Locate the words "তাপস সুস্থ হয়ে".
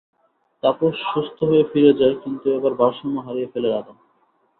0.63-1.63